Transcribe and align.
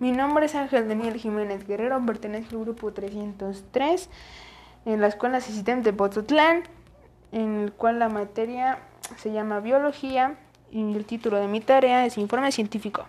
Mi 0.00 0.10
nombre 0.10 0.46
es 0.46 0.54
Ángel 0.56 0.88
Daniel 0.88 1.14
Jiménez 1.16 1.66
Guerrero, 1.68 2.04
pertenezco 2.04 2.56
al 2.56 2.62
grupo 2.62 2.92
303 2.92 4.10
en 4.86 5.00
la 5.00 5.06
Escuela 5.06 5.38
Asistente 5.38 5.92
de 5.92 5.96
Pozotlán, 5.96 6.64
en 7.30 7.60
el 7.60 7.72
cual 7.72 8.00
la 8.00 8.08
materia 8.08 8.80
se 9.16 9.30
llama 9.32 9.60
Biología 9.60 10.34
y 10.72 10.80
el 10.96 11.04
título 11.04 11.38
de 11.38 11.46
mi 11.46 11.60
tarea 11.60 12.04
es 12.06 12.18
Informe 12.18 12.50
Científico. 12.50 13.04